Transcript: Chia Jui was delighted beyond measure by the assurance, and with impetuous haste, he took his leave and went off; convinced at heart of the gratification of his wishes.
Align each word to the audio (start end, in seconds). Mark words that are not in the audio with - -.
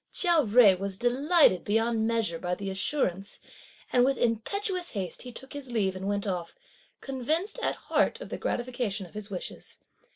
Chia 0.11 0.41
Jui 0.41 0.79
was 0.79 0.97
delighted 0.97 1.63
beyond 1.63 2.07
measure 2.07 2.39
by 2.39 2.55
the 2.55 2.71
assurance, 2.71 3.39
and 3.93 4.03
with 4.03 4.17
impetuous 4.17 4.93
haste, 4.93 5.21
he 5.21 5.31
took 5.31 5.53
his 5.53 5.69
leave 5.71 5.95
and 5.95 6.07
went 6.07 6.25
off; 6.25 6.55
convinced 7.01 7.59
at 7.61 7.75
heart 7.75 8.19
of 8.19 8.29
the 8.29 8.37
gratification 8.39 9.05
of 9.05 9.13
his 9.13 9.29
wishes. 9.29 9.77